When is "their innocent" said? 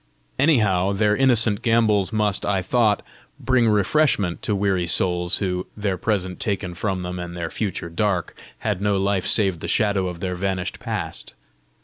0.93-1.61